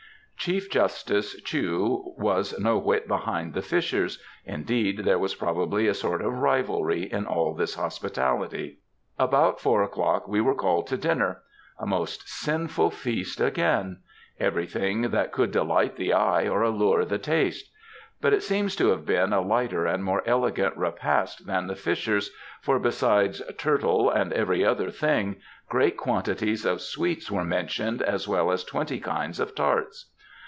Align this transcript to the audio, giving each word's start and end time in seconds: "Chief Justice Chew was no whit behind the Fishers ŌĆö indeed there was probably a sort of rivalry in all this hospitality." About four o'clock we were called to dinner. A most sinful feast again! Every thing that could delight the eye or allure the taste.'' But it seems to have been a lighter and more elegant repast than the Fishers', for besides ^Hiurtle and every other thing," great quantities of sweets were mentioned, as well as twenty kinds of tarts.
"Chief 0.51 0.71
Justice 0.71 1.39
Chew 1.43 2.13
was 2.17 2.57
no 2.57 2.75
whit 2.79 3.07
behind 3.07 3.53
the 3.53 3.61
Fishers 3.61 4.17
ŌĆö 4.17 4.21
indeed 4.45 4.97
there 5.05 5.19
was 5.19 5.35
probably 5.35 5.85
a 5.85 5.93
sort 5.93 6.19
of 6.23 6.33
rivalry 6.33 7.03
in 7.03 7.27
all 7.27 7.53
this 7.53 7.75
hospitality." 7.75 8.79
About 9.29 9.59
four 9.59 9.83
o'clock 9.83 10.27
we 10.27 10.41
were 10.41 10.55
called 10.55 10.87
to 10.87 10.97
dinner. 10.97 11.43
A 11.77 11.85
most 11.85 12.27
sinful 12.27 12.89
feast 12.89 13.39
again! 13.39 13.99
Every 14.39 14.65
thing 14.65 15.03
that 15.11 15.31
could 15.31 15.51
delight 15.51 15.95
the 15.95 16.11
eye 16.13 16.47
or 16.47 16.63
allure 16.63 17.05
the 17.05 17.19
taste.'' 17.19 17.69
But 18.19 18.33
it 18.33 18.41
seems 18.41 18.75
to 18.77 18.87
have 18.87 19.05
been 19.05 19.33
a 19.33 19.41
lighter 19.41 19.85
and 19.85 20.03
more 20.03 20.23
elegant 20.25 20.75
repast 20.75 21.45
than 21.45 21.67
the 21.67 21.75
Fishers', 21.75 22.31
for 22.61 22.79
besides 22.79 23.43
^Hiurtle 23.47 24.11
and 24.15 24.33
every 24.33 24.65
other 24.65 24.89
thing," 24.89 25.35
great 25.69 25.97
quantities 25.97 26.65
of 26.65 26.81
sweets 26.81 27.29
were 27.29 27.45
mentioned, 27.45 28.01
as 28.01 28.27
well 28.27 28.51
as 28.51 28.63
twenty 28.63 28.99
kinds 28.99 29.39
of 29.39 29.53
tarts. 29.53 30.07